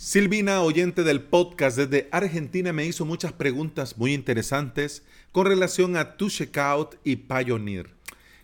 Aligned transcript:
Silvina, 0.00 0.62
oyente 0.62 1.02
del 1.02 1.22
podcast 1.22 1.76
desde 1.76 2.08
Argentina, 2.12 2.72
me 2.72 2.86
hizo 2.86 3.04
muchas 3.04 3.32
preguntas 3.32 3.98
muy 3.98 4.14
interesantes 4.14 5.02
con 5.32 5.44
relación 5.44 5.96
a 5.96 6.16
Tu 6.16 6.30
Checkout 6.30 6.94
y 7.02 7.16
Pioneer. 7.16 7.90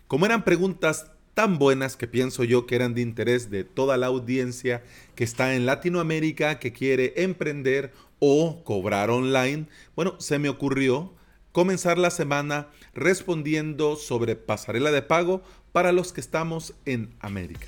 Como 0.09 0.25
eran 0.25 0.43
preguntas 0.43 1.11
tan 1.33 1.57
buenas 1.57 1.95
que 1.95 2.07
pienso 2.07 2.43
yo 2.43 2.67
que 2.67 2.75
eran 2.75 2.93
de 2.93 3.03
interés 3.03 3.49
de 3.49 3.63
toda 3.63 3.95
la 3.95 4.07
audiencia 4.07 4.83
que 5.15 5.23
está 5.23 5.55
en 5.55 5.65
Latinoamérica, 5.65 6.59
que 6.59 6.73
quiere 6.73 7.13
emprender 7.15 7.93
o 8.19 8.61
cobrar 8.65 9.09
online, 9.09 9.67
bueno, 9.95 10.19
se 10.19 10.39
me 10.39 10.49
ocurrió 10.49 11.13
comenzar 11.53 11.97
la 11.97 12.09
semana 12.09 12.67
respondiendo 12.93 13.95
sobre 13.95 14.35
pasarela 14.35 14.91
de 14.91 15.03
pago 15.03 15.41
para 15.71 15.93
los 15.93 16.11
que 16.11 16.19
estamos 16.19 16.73
en 16.85 17.15
América. 17.21 17.67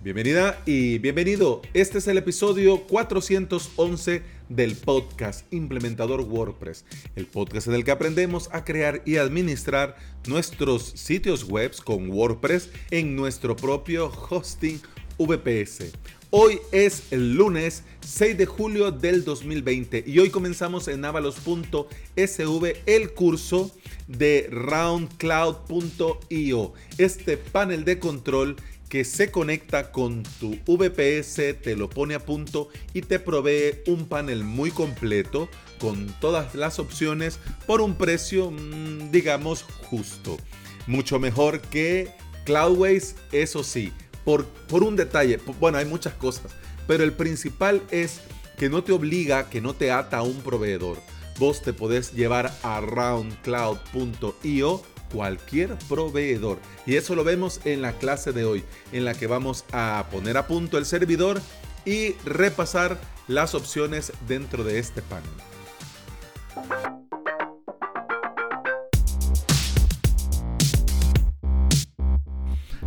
Bienvenida 0.00 0.62
y 0.64 0.98
bienvenido. 0.98 1.60
Este 1.74 1.98
es 1.98 2.06
el 2.06 2.18
episodio 2.18 2.86
411 2.86 4.22
del 4.48 4.76
podcast 4.76 5.52
Implementador 5.52 6.20
WordPress, 6.20 6.84
el 7.16 7.26
podcast 7.26 7.66
en 7.66 7.74
el 7.74 7.82
que 7.82 7.90
aprendemos 7.90 8.48
a 8.52 8.64
crear 8.64 9.02
y 9.04 9.16
administrar 9.16 9.96
nuestros 10.28 10.84
sitios 10.84 11.42
web 11.42 11.72
con 11.82 12.10
WordPress 12.10 12.70
en 12.92 13.16
nuestro 13.16 13.56
propio 13.56 14.12
hosting 14.30 14.80
VPS. 15.18 15.90
Hoy 16.30 16.60
es 16.70 17.10
el 17.10 17.34
lunes 17.34 17.82
6 18.02 18.38
de 18.38 18.46
julio 18.46 18.92
del 18.92 19.24
2020 19.24 20.04
y 20.06 20.20
hoy 20.20 20.30
comenzamos 20.30 20.86
en 20.86 21.04
avalos.sv 21.04 22.76
el 22.86 23.14
curso 23.14 23.74
de 24.06 24.46
roundcloud.io, 24.50 26.72
este 26.98 27.36
panel 27.36 27.84
de 27.84 27.98
control 27.98 28.54
que 28.88 29.04
se 29.04 29.30
conecta 29.30 29.92
con 29.92 30.22
tu 30.40 30.56
VPS, 30.66 31.60
te 31.62 31.76
lo 31.76 31.90
pone 31.90 32.14
a 32.14 32.24
punto 32.24 32.68
y 32.94 33.02
te 33.02 33.18
provee 33.18 33.80
un 33.86 34.06
panel 34.06 34.44
muy 34.44 34.70
completo 34.70 35.48
con 35.78 36.06
todas 36.20 36.54
las 36.54 36.78
opciones 36.78 37.38
por 37.66 37.80
un 37.80 37.96
precio, 37.96 38.50
mm, 38.50 39.10
digamos, 39.10 39.64
justo. 39.90 40.38
Mucho 40.86 41.18
mejor 41.18 41.60
que 41.60 42.10
Cloudways, 42.44 43.16
eso 43.30 43.62
sí, 43.62 43.92
por, 44.24 44.46
por 44.46 44.82
un 44.82 44.96
detalle, 44.96 45.38
bueno, 45.60 45.78
hay 45.78 45.84
muchas 45.84 46.14
cosas, 46.14 46.52
pero 46.86 47.04
el 47.04 47.12
principal 47.12 47.82
es 47.90 48.20
que 48.56 48.70
no 48.70 48.82
te 48.82 48.92
obliga, 48.92 49.50
que 49.50 49.60
no 49.60 49.74
te 49.74 49.90
ata 49.90 50.18
a 50.18 50.22
un 50.22 50.40
proveedor. 50.40 50.98
Vos 51.38 51.62
te 51.62 51.72
podés 51.72 52.14
llevar 52.14 52.52
a 52.62 52.80
roundcloud.io 52.80 54.82
cualquier 55.12 55.76
proveedor. 55.88 56.58
Y 56.86 56.96
eso 56.96 57.14
lo 57.14 57.24
vemos 57.24 57.60
en 57.64 57.82
la 57.82 57.92
clase 57.92 58.32
de 58.32 58.44
hoy, 58.44 58.64
en 58.92 59.04
la 59.04 59.14
que 59.14 59.26
vamos 59.26 59.64
a 59.72 60.06
poner 60.10 60.36
a 60.36 60.46
punto 60.46 60.78
el 60.78 60.86
servidor 60.86 61.40
y 61.84 62.12
repasar 62.24 62.98
las 63.26 63.54
opciones 63.54 64.12
dentro 64.26 64.64
de 64.64 64.78
este 64.78 65.02
panel. 65.02 65.30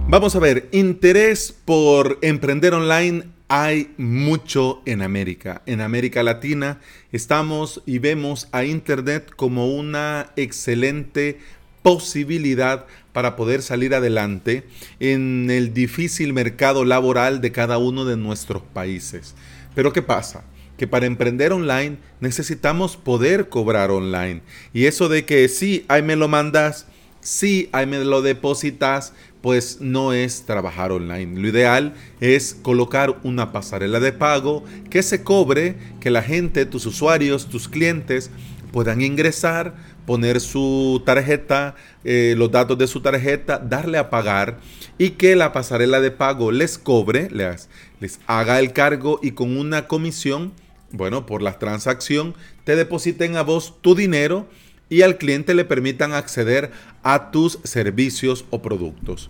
Vamos 0.07 0.35
a 0.35 0.39
ver, 0.39 0.67
interés 0.73 1.53
por 1.63 2.19
emprender 2.21 2.73
online 2.73 3.23
hay 3.47 3.93
mucho 3.97 4.81
en 4.85 5.01
América. 5.01 5.61
En 5.65 5.81
América 5.81 6.23
Latina 6.23 6.79
estamos 7.11 7.81
y 7.85 7.99
vemos 7.99 8.47
a 8.51 8.63
Internet 8.63 9.31
como 9.35 9.73
una 9.73 10.31
excelente 10.35 11.39
posibilidad 11.81 12.85
para 13.13 13.35
poder 13.35 13.61
salir 13.61 13.93
adelante 13.93 14.63
en 14.99 15.49
el 15.49 15.73
difícil 15.73 16.33
mercado 16.33 16.85
laboral 16.85 17.41
de 17.41 17.51
cada 17.51 17.77
uno 17.77 18.05
de 18.05 18.17
nuestros 18.17 18.61
países. 18.61 19.35
Pero 19.75 19.93
¿qué 19.93 20.01
pasa? 20.01 20.43
Que 20.77 20.87
para 20.87 21.05
emprender 21.05 21.53
online 21.53 21.97
necesitamos 22.19 22.97
poder 22.97 23.49
cobrar 23.49 23.91
online. 23.91 24.41
Y 24.73 24.85
eso 24.85 25.09
de 25.09 25.25
que 25.25 25.47
sí, 25.47 25.85
ahí 25.87 26.01
me 26.01 26.15
lo 26.15 26.27
mandas, 26.27 26.87
sí, 27.19 27.69
ahí 27.71 27.85
me 27.85 28.03
lo 28.03 28.21
depositas, 28.21 29.13
pues 29.41 29.79
no 29.81 30.13
es 30.13 30.43
trabajar 30.45 30.91
online. 30.91 31.39
Lo 31.39 31.47
ideal 31.47 31.95
es 32.19 32.55
colocar 32.61 33.19
una 33.23 33.51
pasarela 33.51 33.99
de 33.99 34.13
pago 34.13 34.63
que 34.89 35.01
se 35.03 35.23
cobre, 35.23 35.75
que 35.99 36.11
la 36.11 36.21
gente, 36.21 36.65
tus 36.65 36.85
usuarios, 36.85 37.47
tus 37.47 37.67
clientes 37.67 38.29
puedan 38.71 39.01
ingresar, 39.01 39.75
poner 40.05 40.39
su 40.41 41.01
tarjeta, 41.05 41.75
eh, 42.03 42.35
los 42.37 42.51
datos 42.51 42.77
de 42.77 42.87
su 42.87 43.01
tarjeta, 43.01 43.59
darle 43.59 43.97
a 43.97 44.09
pagar 44.09 44.59
y 44.97 45.11
que 45.11 45.35
la 45.35 45.53
pasarela 45.53 46.01
de 46.01 46.11
pago 46.11 46.51
les 46.51 46.77
cobre, 46.77 47.29
les, 47.31 47.69
les 47.99 48.19
haga 48.27 48.59
el 48.59 48.73
cargo 48.73 49.19
y 49.21 49.31
con 49.31 49.57
una 49.57 49.87
comisión, 49.87 50.53
bueno, 50.91 51.25
por 51.25 51.41
la 51.41 51.59
transacción, 51.59 52.35
te 52.63 52.75
depositen 52.75 53.35
a 53.37 53.43
vos 53.43 53.75
tu 53.81 53.95
dinero 53.95 54.47
y 54.89 55.03
al 55.03 55.17
cliente 55.17 55.53
le 55.53 55.65
permitan 55.65 56.13
acceder 56.13 56.71
a 57.03 57.31
tus 57.31 57.59
servicios 57.63 58.45
o 58.49 58.61
productos. 58.61 59.29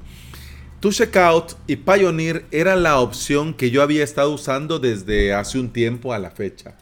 Tu 0.82 0.92
Checkout 0.92 1.56
y 1.68 1.76
Pioneer 1.76 2.46
era 2.50 2.76
la 2.76 3.00
opción 3.00 3.54
que 3.54 3.70
yo 3.70 3.84
había 3.84 4.04
estado 4.04 4.32
usando 4.32 4.80
desde 4.80 5.32
hace 5.32 5.60
un 5.60 5.72
tiempo 5.72 6.12
a 6.12 6.18
la 6.18 6.32
fecha. 6.32 6.76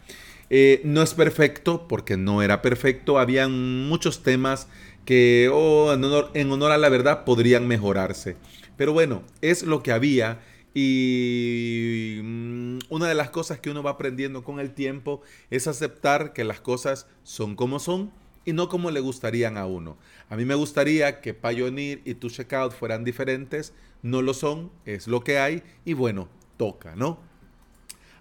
Eh, 0.50 0.82
no 0.84 1.04
es 1.04 1.14
perfecto 1.14 1.88
porque 1.88 2.18
no 2.18 2.42
era 2.42 2.62
perfecto. 2.62 3.20
Habían 3.20 3.88
muchos 3.88 4.24
temas 4.24 4.68
que 5.06 5.50
oh, 5.54 5.94
en, 5.94 6.52
honor, 6.52 6.72
a 6.72 6.78
la 6.78 6.90
verdad 6.90 7.24
podrían 7.26 7.68
mejorarse. 7.68 8.36
Pero 8.78 8.94
bueno, 8.94 9.24
es 9.42 9.64
lo 9.64 9.84
que 9.84 9.92
había. 9.92 10.40
Y 10.74 12.20
mm, 12.24 12.80
una 12.90 13.08
de 13.08 13.16
las 13.16 13.30
cosas 13.30 13.60
que 13.60 13.70
uno 13.70 13.84
va 13.84 13.92
aprendiendo 13.92 14.44
con 14.44 14.60
el 14.60 14.72
tiempo 14.72 15.22
es 15.50 15.68
aceptar 15.68 16.34
que 16.34 16.44
las 16.44 16.62
cosas 16.62 17.08
son 17.24 17.56
como 17.56 17.80
son 17.80 18.12
y 18.46 18.54
no 18.54 18.70
como 18.70 18.92
le 18.92 19.00
gustarían 19.00 19.58
a 19.58 19.66
uno. 19.66 19.98
A 20.30 20.36
mí 20.36 20.46
me 20.46 20.56
gustaría 20.56 21.22
que 21.22 21.34
Pioneer 21.34 22.02
y 22.06 22.16
Tu 22.16 22.30
Checkout 22.30 22.74
fueran 22.74 23.04
diferentes. 23.04 23.74
No 24.02 24.22
lo 24.22 24.34
son, 24.34 24.72
es 24.86 25.08
lo 25.08 25.24
que 25.24 25.40
hay 25.40 25.64
y 25.86 25.94
bueno, 25.94 26.30
toca, 26.58 26.96
¿no? 26.96 27.28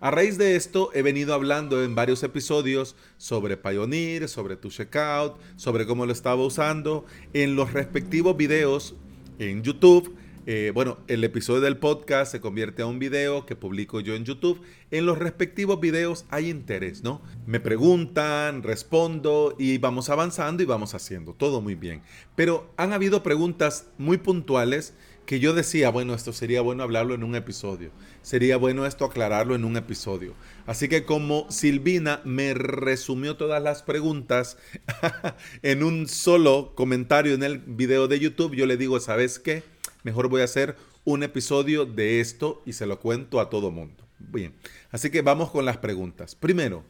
A 0.01 0.13
raíz 0.13 0.39
de 0.39 0.55
esto 0.55 0.91
he 0.95 1.03
venido 1.03 1.35
hablando 1.35 1.83
en 1.83 1.97
varios 1.97 2.23
episodios 2.23 2.95
sobre 3.17 3.57
Pioneer, 3.57 4.29
sobre 4.29 4.57
tu 4.57 4.69
checkout, 4.69 5.35
sobre 5.57 5.87
cómo 5.87 6.07
lo 6.07 6.13
estaba 6.13 6.45
usando 6.45 7.05
en 7.33 7.57
los 7.57 7.73
respectivos 7.73 8.37
videos 8.37 8.95
en 9.41 9.65
YouTube. 9.65 10.15
Eh, 10.47 10.71
bueno, 10.73 10.99
el 11.09 11.25
episodio 11.25 11.61
del 11.61 11.79
podcast 11.79 12.31
se 12.31 12.41
convierte 12.41 12.83
a 12.83 12.87
un 12.87 13.01
video 13.01 13.45
que 13.45 13.57
publico 13.57 13.99
yo 13.99 14.15
en 14.15 14.25
YouTube. 14.25 14.63
En 14.93 15.05
los 15.05 15.19
respectivos 15.19 15.81
videos 15.81 16.27
hay 16.31 16.49
interés, 16.49 17.03
¿no? 17.03 17.21
Me 17.45 17.59
preguntan, 17.59 18.63
respondo 18.63 19.57
y 19.59 19.79
vamos 19.79 20.11
avanzando 20.11 20.63
y 20.63 20.67
vamos 20.67 20.95
haciendo 20.95 21.35
todo 21.35 21.61
muy 21.61 21.75
bien. 21.75 22.03
Pero 22.37 22.71
han 22.77 22.93
habido 22.93 23.25
preguntas 23.25 23.89
muy 23.99 24.17
puntuales 24.17 24.95
que 25.29 25.41
yo 25.41 25.53
decía, 25.53 25.91
bueno, 25.91 26.15
esto 26.15 26.33
sería 26.33 26.63
bueno 26.63 26.83
hablarlo 26.83 27.13
en 27.13 27.23
un 27.23 27.35
episodio, 27.35 27.91
sería 28.23 28.57
bueno 28.57 28.87
esto 28.87 29.05
aclararlo 29.05 29.55
en 29.55 29.67
un 29.67 29.77
episodio. 29.77 30.33
Así 30.65 30.89
que 30.89 31.05
como 31.05 31.45
Silvina 31.51 32.23
me 32.25 32.55
resumió 32.55 33.37
todas 33.37 33.63
las 33.63 33.83
preguntas 33.83 34.57
en 35.63 35.83
un 35.83 36.09
solo 36.09 36.73
comentario 36.75 37.35
en 37.35 37.43
el 37.43 37.59
video 37.59 38.09
de 38.09 38.19
YouTube, 38.19 38.55
yo 38.55 38.65
le 38.65 38.79
digo, 38.79 39.01
¿sabes 39.01 39.39
qué? 39.39 39.65
Mejor 40.03 40.31
voy 40.31 40.41
a 40.41 40.45
hacer 40.45 40.77
un 41.05 41.23
episodio 41.23 41.85
de 41.85 42.21
esto 42.21 42.63
y 42.65 42.73
se 42.73 42.87
lo 42.87 42.99
cuento 42.99 43.39
a 43.39 43.51
todo 43.51 43.71
mundo. 43.71 44.09
Bien, 44.19 44.55
así 44.91 45.11
que 45.11 45.21
vamos 45.21 45.51
con 45.51 45.67
las 45.67 45.77
preguntas. 45.77 46.37
Primero, 46.37 46.85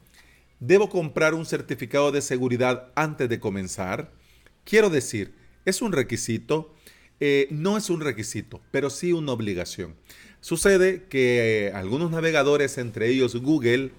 ¿debo 0.61 0.87
comprar 0.87 1.33
un 1.33 1.45
certificado 1.45 2.13
de 2.13 2.21
seguridad 2.21 2.93
antes 2.95 3.27
de 3.27 3.41
comenzar? 3.41 4.13
Quiero 4.63 4.89
decir, 4.89 5.35
¿es 5.65 5.81
un 5.81 5.91
requisito? 5.91 6.73
Eh, 7.19 7.47
no 7.51 7.77
es 7.77 7.89
un 7.89 8.01
requisito, 8.01 8.61
pero 8.71 8.89
sí 8.89 9.11
una 9.11 9.33
obligación. 9.33 9.95
Sucede 10.41 11.03
que 11.09 11.67
eh, 11.67 11.73
algunos 11.73 12.11
navegadores, 12.11 12.77
entre 12.77 13.09
ellos 13.09 13.35
Google, 13.35 13.91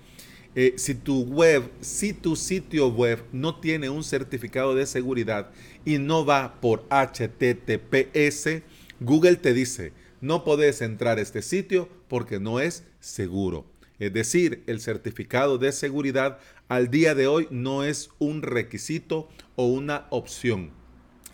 eh, 0.54 0.74
si 0.76 0.94
tu 0.94 1.22
web, 1.24 1.70
si 1.80 2.12
tu 2.12 2.34
sitio 2.34 2.88
web 2.88 3.22
no 3.30 3.60
tiene 3.60 3.90
un 3.90 4.02
certificado 4.02 4.74
de 4.74 4.86
seguridad 4.86 5.50
y 5.84 5.98
no 5.98 6.24
va 6.24 6.60
por 6.60 6.86
HTTPS, 6.88 8.62
Google 9.00 9.36
te 9.36 9.52
dice, 9.52 9.92
no 10.20 10.42
podés 10.42 10.80
entrar 10.80 11.18
a 11.18 11.20
este 11.20 11.42
sitio 11.42 11.88
porque 12.08 12.40
no 12.40 12.58
es 12.58 12.84
seguro. 13.00 13.66
Es 13.98 14.12
decir, 14.14 14.64
el 14.66 14.80
certificado 14.80 15.58
de 15.58 15.72
seguridad 15.72 16.38
al 16.68 16.90
día 16.90 17.14
de 17.14 17.26
hoy 17.26 17.46
no 17.50 17.84
es 17.84 18.10
un 18.18 18.40
requisito 18.40 19.28
o 19.56 19.66
una 19.66 20.06
opción, 20.10 20.70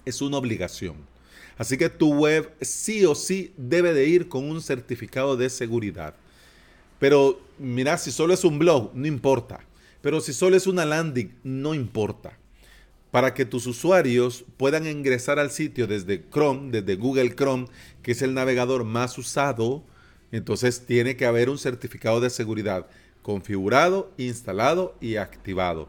es 0.05 0.21
una 0.21 0.37
obligación. 0.37 0.97
Así 1.57 1.79
que 1.79 1.89
tu 1.89 2.15
web 2.15 2.53
sí 2.61 3.05
o 3.05 3.15
sí 3.15 3.53
debe 3.57 3.95
de 3.95 4.07
ir 4.07 4.29
con 4.29 4.45
un 4.51 4.61
certificado 4.61 5.37
de 5.37 5.49
seguridad. 5.49 6.15
Pero 6.99 7.41
mira, 7.59 7.99
si 7.99 8.11
solo 8.11 8.35
es 8.35 8.45
un 8.45 8.59
blog, 8.59 8.91
no 8.95 9.07
importa. 9.07 9.61
Pero 10.03 10.21
si 10.21 10.33
solo 10.33 10.57
es 10.57 10.67
una 10.67 10.85
landing, 10.85 11.35
no 11.43 11.75
importa. 11.75 12.39
Para 13.11 13.33
que 13.35 13.47
tus 13.47 13.67
usuarios 13.67 14.45
puedan 14.57 14.87
ingresar 14.87 15.39
al 15.39 15.51
sitio 15.51 15.87
desde 15.87 16.23
Chrome, 16.31 16.71
desde 16.71 16.97
Google 16.97 17.35
Chrome, 17.35 17.67
que 18.03 18.13
es 18.13 18.23
el 18.23 18.35
navegador 18.35 18.85
más 18.85 19.17
usado, 19.19 19.83
Entonces 20.33 20.85
tiene 20.87 21.17
que 21.17 21.25
haber 21.25 21.49
un 21.49 21.57
certificado 21.57 22.21
de 22.21 22.31
seguridad 22.31 22.87
configurado, 23.23 24.13
instalado 24.19 24.95
y 25.01 25.17
activado. 25.17 25.89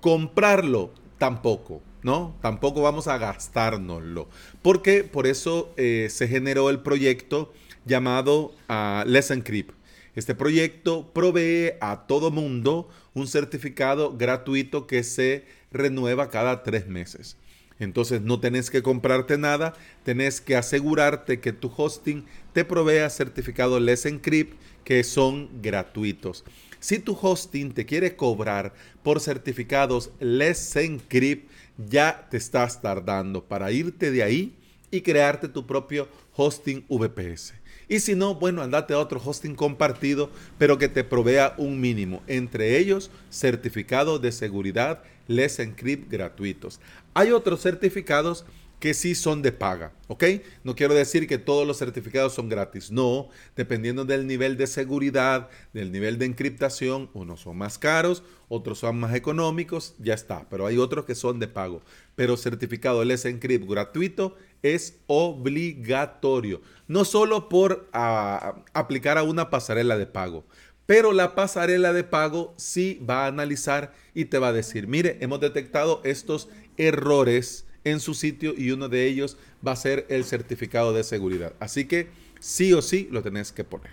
Comprarlo 0.00 0.90
tampoco, 1.18 1.80
¿no? 2.04 2.36
Tampoco 2.40 2.82
vamos 2.82 3.08
a 3.08 3.18
gastárnoslo. 3.18 4.28
Porque 4.62 5.02
por 5.02 5.26
eso 5.26 5.72
eh, 5.76 6.06
se 6.10 6.28
generó 6.28 6.70
el 6.70 6.80
proyecto 6.80 7.52
llamado 7.84 8.54
uh, 8.68 9.04
Let's 9.06 9.30
Encrypt. 9.30 9.74
Este 10.14 10.36
proyecto 10.36 11.10
provee 11.12 11.72
a 11.80 12.06
todo 12.06 12.30
mundo 12.30 12.88
un 13.14 13.26
certificado 13.26 14.16
gratuito 14.16 14.86
que 14.86 15.02
se 15.02 15.44
renueva 15.72 16.30
cada 16.30 16.62
tres 16.62 16.86
meses. 16.86 17.36
Entonces 17.80 18.20
no 18.20 18.38
tenés 18.38 18.70
que 18.70 18.82
comprarte 18.82 19.36
nada, 19.38 19.74
tenés 20.04 20.40
que 20.40 20.54
asegurarte 20.54 21.40
que 21.40 21.52
tu 21.52 21.72
hosting 21.76 22.24
te 22.52 22.64
provea 22.64 23.10
certificado 23.10 23.80
Let's 23.80 24.06
Encrypt 24.06 24.56
que 24.84 25.02
son 25.02 25.48
gratuitos. 25.60 26.44
Si 26.78 26.98
tu 26.98 27.18
hosting 27.20 27.72
te 27.72 27.86
quiere 27.86 28.14
cobrar 28.14 28.74
por 29.02 29.18
certificados 29.20 30.10
Let's 30.20 30.76
Encrypt, 30.76 31.50
ya 31.76 32.26
te 32.30 32.36
estás 32.36 32.80
tardando 32.80 33.44
para 33.44 33.72
irte 33.72 34.10
de 34.10 34.22
ahí 34.22 34.54
y 34.90 35.00
crearte 35.00 35.48
tu 35.48 35.66
propio 35.66 36.08
hosting 36.36 36.84
VPS. 36.88 37.54
Y 37.88 38.00
si 38.00 38.14
no, 38.14 38.34
bueno, 38.34 38.62
andate 38.62 38.94
a 38.94 38.98
otro 38.98 39.20
hosting 39.22 39.54
compartido, 39.54 40.30
pero 40.58 40.78
que 40.78 40.88
te 40.88 41.04
provea 41.04 41.54
un 41.58 41.80
mínimo. 41.80 42.22
Entre 42.26 42.78
ellos, 42.78 43.10
certificado 43.30 44.18
de 44.18 44.32
seguridad 44.32 45.02
Let's 45.26 45.58
Encrypt 45.58 46.10
gratuitos. 46.10 46.80
Hay 47.12 47.30
otros 47.30 47.62
certificados 47.62 48.44
que 48.78 48.94
sí 48.94 49.14
son 49.14 49.40
de 49.42 49.52
paga, 49.52 49.92
¿ok? 50.08 50.24
No 50.62 50.74
quiero 50.74 50.94
decir 50.94 51.26
que 51.26 51.38
todos 51.38 51.66
los 51.66 51.78
certificados 51.78 52.34
son 52.34 52.48
gratis, 52.48 52.90
no, 52.90 53.28
dependiendo 53.56 54.04
del 54.04 54.26
nivel 54.26 54.56
de 54.56 54.66
seguridad, 54.66 55.48
del 55.72 55.90
nivel 55.90 56.18
de 56.18 56.26
encriptación, 56.26 57.08
unos 57.14 57.40
son 57.40 57.56
más 57.56 57.78
caros, 57.78 58.22
otros 58.48 58.78
son 58.78 59.00
más 59.00 59.14
económicos, 59.14 59.94
ya 59.98 60.14
está, 60.14 60.46
pero 60.50 60.66
hay 60.66 60.78
otros 60.78 61.06
que 61.06 61.14
son 61.14 61.40
de 61.40 61.48
pago. 61.48 61.82
Pero 62.14 62.36
certificado 62.36 63.04
Let's 63.04 63.24
Encrypt 63.24 63.68
gratuito 63.68 64.36
es 64.62 64.98
obligatorio, 65.06 66.60
no 66.86 67.04
solo 67.04 67.48
por 67.48 67.88
ah, 67.92 68.62
aplicar 68.74 69.18
a 69.18 69.22
una 69.22 69.50
pasarela 69.50 69.96
de 69.96 70.06
pago, 70.06 70.44
pero 70.86 71.12
la 71.12 71.34
pasarela 71.34 71.92
de 71.92 72.04
pago 72.04 72.54
sí 72.56 73.00
va 73.08 73.24
a 73.24 73.28
analizar 73.28 73.94
y 74.12 74.26
te 74.26 74.38
va 74.38 74.48
a 74.48 74.52
decir, 74.52 74.86
mire, 74.86 75.16
hemos 75.20 75.40
detectado 75.40 76.02
estos 76.04 76.48
errores 76.76 77.66
en 77.84 78.00
su 78.00 78.14
sitio 78.14 78.54
y 78.56 78.70
uno 78.70 78.88
de 78.88 79.06
ellos 79.06 79.36
va 79.66 79.72
a 79.72 79.76
ser 79.76 80.06
el 80.08 80.24
certificado 80.24 80.92
de 80.92 81.04
seguridad. 81.04 81.52
Así 81.60 81.84
que 81.84 82.08
sí 82.40 82.72
o 82.72 82.82
sí 82.82 83.08
lo 83.10 83.22
tenés 83.22 83.52
que 83.52 83.64
poner. 83.64 83.92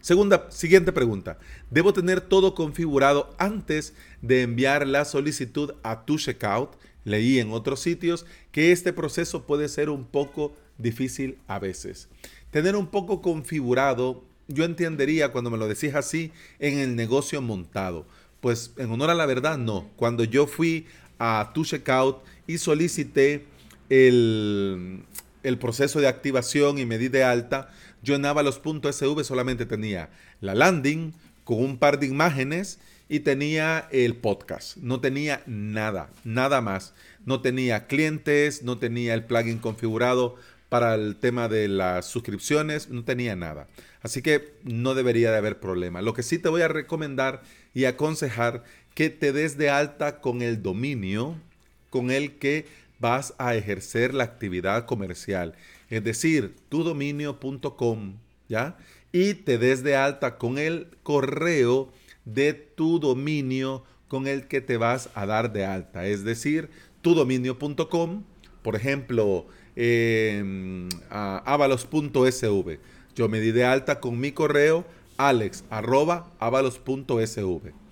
Segunda, 0.00 0.50
siguiente 0.50 0.92
pregunta. 0.92 1.38
¿Debo 1.70 1.94
tener 1.94 2.20
todo 2.20 2.54
configurado 2.54 3.34
antes 3.38 3.94
de 4.20 4.42
enviar 4.42 4.86
la 4.86 5.06
solicitud 5.06 5.72
a 5.82 6.04
tu 6.04 6.18
checkout? 6.18 6.76
Leí 7.04 7.38
en 7.38 7.52
otros 7.52 7.80
sitios 7.80 8.26
que 8.52 8.70
este 8.70 8.92
proceso 8.92 9.46
puede 9.46 9.66
ser 9.68 9.88
un 9.88 10.04
poco 10.04 10.54
difícil 10.76 11.38
a 11.46 11.58
veces. 11.58 12.08
Tener 12.50 12.76
un 12.76 12.88
poco 12.88 13.22
configurado, 13.22 14.24
yo 14.46 14.64
entendería 14.64 15.32
cuando 15.32 15.50
me 15.50 15.56
lo 15.56 15.68
decís 15.68 15.94
así, 15.94 16.32
en 16.58 16.78
el 16.78 16.96
negocio 16.96 17.40
montado. 17.40 18.06
Pues 18.40 18.74
en 18.76 18.90
honor 18.90 19.08
a 19.08 19.14
la 19.14 19.24
verdad, 19.24 19.56
no. 19.56 19.88
Cuando 19.96 20.24
yo 20.24 20.46
fui 20.46 20.86
a 21.18 21.52
tu 21.54 21.64
checkout 21.64 22.22
y 22.46 22.58
solicité 22.58 23.46
el, 23.88 25.04
el 25.42 25.58
proceso 25.58 26.00
de 26.00 26.08
activación 26.08 26.78
y 26.78 26.86
me 26.86 26.98
di 26.98 27.08
de 27.08 27.24
alta, 27.24 27.70
yo 28.02 28.14
en 28.14 28.26
avalos.sv 28.26 29.24
solamente 29.24 29.66
tenía 29.66 30.10
la 30.40 30.54
landing 30.54 31.12
con 31.44 31.62
un 31.62 31.78
par 31.78 31.98
de 32.00 32.06
imágenes 32.06 32.78
y 33.08 33.20
tenía 33.20 33.88
el 33.90 34.16
podcast. 34.16 34.78
No 34.78 35.00
tenía 35.00 35.42
nada, 35.46 36.10
nada 36.24 36.60
más. 36.60 36.94
No 37.24 37.40
tenía 37.40 37.86
clientes, 37.86 38.62
no 38.62 38.78
tenía 38.78 39.14
el 39.14 39.24
plugin 39.24 39.58
configurado 39.58 40.36
para 40.68 40.94
el 40.94 41.16
tema 41.16 41.48
de 41.48 41.68
las 41.68 42.06
suscripciones, 42.06 42.88
no 42.88 43.04
tenía 43.04 43.36
nada. 43.36 43.68
Así 44.02 44.22
que 44.22 44.54
no 44.64 44.94
debería 44.94 45.30
de 45.30 45.36
haber 45.36 45.60
problema. 45.60 46.02
Lo 46.02 46.14
que 46.14 46.22
sí 46.22 46.38
te 46.38 46.48
voy 46.48 46.62
a 46.62 46.68
recomendar 46.68 47.42
y 47.74 47.84
aconsejar 47.84 48.64
que 48.94 49.10
te 49.10 49.32
des 49.32 49.58
de 49.58 49.70
alta 49.70 50.20
con 50.20 50.42
el 50.42 50.62
dominio 50.62 51.36
con 51.94 52.10
el 52.10 52.38
que 52.38 52.66
vas 52.98 53.34
a 53.38 53.54
ejercer 53.54 54.14
la 54.14 54.24
actividad 54.24 54.84
comercial. 54.84 55.54
Es 55.90 56.02
decir, 56.02 56.56
tudominio.com, 56.68 58.14
¿ya? 58.48 58.76
Y 59.12 59.34
te 59.34 59.58
des 59.58 59.84
de 59.84 59.94
alta 59.94 60.36
con 60.36 60.58
el 60.58 60.88
correo 61.04 61.92
de 62.24 62.52
tu 62.52 62.98
dominio 62.98 63.84
con 64.08 64.26
el 64.26 64.48
que 64.48 64.60
te 64.60 64.76
vas 64.76 65.08
a 65.14 65.24
dar 65.24 65.52
de 65.52 65.64
alta. 65.64 66.08
Es 66.08 66.24
decir, 66.24 66.68
tudominio.com, 67.00 68.24
por 68.62 68.74
ejemplo, 68.74 69.46
eh, 69.76 70.88
avalos.sv. 71.10 72.80
Yo 73.14 73.28
me 73.28 73.38
di 73.38 73.52
de 73.52 73.64
alta 73.64 74.00
con 74.00 74.18
mi 74.18 74.32
correo 74.32 74.84
alex.avalos.sv. 75.16 77.83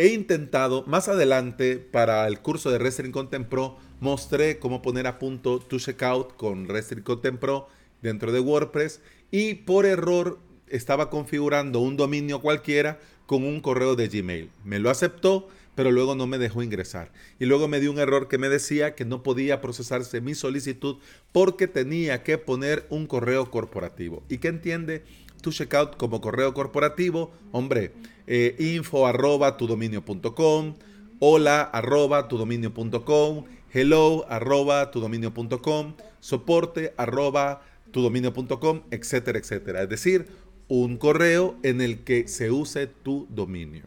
He 0.00 0.14
intentado 0.14 0.84
más 0.86 1.08
adelante 1.08 1.76
para 1.76 2.24
el 2.28 2.38
curso 2.38 2.70
de 2.70 2.78
Wrestling 2.78 3.10
Content 3.10 3.48
Pro, 3.48 3.78
mostré 3.98 4.60
cómo 4.60 4.80
poner 4.80 5.08
a 5.08 5.18
punto 5.18 5.58
tu 5.58 5.80
checkout 5.80 6.36
con 6.36 6.68
Wrestling 6.68 7.02
Content 7.02 7.40
Pro 7.40 7.66
dentro 8.00 8.30
de 8.30 8.38
WordPress 8.38 9.00
y 9.32 9.54
por 9.54 9.86
error 9.86 10.38
estaba 10.68 11.10
configurando 11.10 11.80
un 11.80 11.96
dominio 11.96 12.40
cualquiera 12.40 13.00
con 13.26 13.42
un 13.42 13.60
correo 13.60 13.96
de 13.96 14.06
Gmail. 14.06 14.52
Me 14.62 14.78
lo 14.78 14.88
aceptó, 14.88 15.48
pero 15.74 15.90
luego 15.90 16.14
no 16.14 16.28
me 16.28 16.38
dejó 16.38 16.62
ingresar. 16.62 17.10
Y 17.40 17.46
luego 17.46 17.66
me 17.66 17.80
dio 17.80 17.90
un 17.90 17.98
error 17.98 18.28
que 18.28 18.38
me 18.38 18.48
decía 18.48 18.94
que 18.94 19.04
no 19.04 19.24
podía 19.24 19.60
procesarse 19.60 20.20
mi 20.20 20.36
solicitud 20.36 20.98
porque 21.32 21.66
tenía 21.66 22.22
que 22.22 22.38
poner 22.38 22.86
un 22.88 23.08
correo 23.08 23.50
corporativo. 23.50 24.22
¿Y 24.28 24.38
qué 24.38 24.46
entiende 24.46 25.02
tu 25.40 25.52
checkout 25.52 25.96
como 25.96 26.20
correo 26.20 26.54
corporativo? 26.54 27.32
Hombre, 27.52 27.92
eh, 28.26 28.56
info 28.58 29.06
arroba 29.06 29.56
tu 29.56 29.66
dominio.com, 29.66 30.74
hola 31.18 31.62
arroba 31.62 32.28
tu 32.28 32.36
dominio.com, 32.38 33.44
hello 33.72 34.26
arroba 34.28 34.90
tu 34.90 35.00
dominio.com, 35.00 35.94
soporte 36.20 36.94
arroba 36.96 37.62
tu 37.90 38.02
dominio.com, 38.02 38.82
etcétera, 38.90 39.38
etcétera. 39.38 39.82
Es 39.82 39.88
decir, 39.88 40.26
un 40.68 40.96
correo 40.96 41.56
en 41.62 41.80
el 41.80 42.04
que 42.04 42.28
se 42.28 42.50
use 42.50 42.86
tu 42.86 43.26
dominio. 43.30 43.84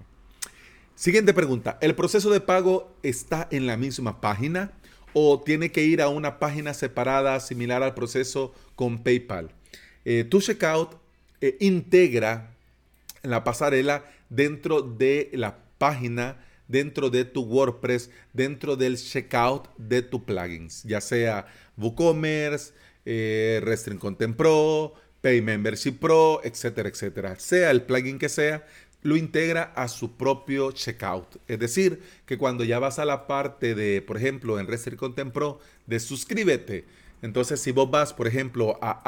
Siguiente 0.95 1.33
pregunta. 1.33 1.77
¿El 1.81 1.95
proceso 1.95 2.29
de 2.29 2.41
pago 2.41 2.91
está 3.01 3.47
en 3.51 3.65
la 3.65 3.77
misma 3.77 4.21
página 4.21 4.71
o 5.13 5.41
tiene 5.41 5.71
que 5.71 5.83
ir 5.83 6.01
a 6.01 6.09
una 6.09 6.39
página 6.39 6.73
separada 6.73 7.39
similar 7.39 7.81
al 7.83 7.93
proceso 7.93 8.53
con 8.75 8.99
PayPal? 9.03 9.51
Eh, 10.05 10.25
tu 10.29 10.41
checkout 10.41 11.00
eh, 11.41 11.57
integra 11.59 12.55
la 13.23 13.43
pasarela 13.43 14.05
dentro 14.29 14.81
de 14.81 15.29
la 15.33 15.57
página, 15.77 16.37
dentro 16.67 17.09
de 17.09 17.25
tu 17.25 17.41
WordPress, 17.43 18.09
dentro 18.33 18.75
del 18.75 18.97
checkout 18.97 19.67
de 19.77 20.01
tu 20.01 20.23
plugins, 20.23 20.83
ya 20.83 21.01
sea 21.01 21.45
WooCommerce, 21.77 22.73
eh, 23.05 23.59
Restring 23.63 23.97
Content 23.97 24.35
Pro, 24.35 24.93
Pay 25.21 25.41
Membership 25.41 25.99
Pro, 25.99 26.41
etcétera, 26.43 26.89
etcétera. 26.89 27.39
Sea 27.39 27.71
el 27.71 27.83
plugin 27.83 28.17
que 28.17 28.29
sea, 28.29 28.65
lo 29.03 29.15
integra 29.15 29.73
a 29.75 29.87
su 29.87 30.15
propio 30.15 30.71
checkout. 30.71 31.37
Es 31.47 31.59
decir, 31.59 32.01
que 32.25 32.37
cuando 32.37 32.63
ya 32.63 32.79
vas 32.79 32.99
a 32.99 33.05
la 33.05 33.27
parte 33.27 33.75
de, 33.75 34.01
por 34.01 34.17
ejemplo, 34.17 34.59
en 34.59 34.67
Restring 34.67 34.97
Content 34.97 35.33
Pro, 35.33 35.59
de 35.87 35.99
suscríbete. 35.99 36.85
Entonces, 37.21 37.61
si 37.61 37.71
vos 37.71 37.89
vas, 37.89 38.13
por 38.13 38.27
ejemplo, 38.27 38.79
a 38.81 39.01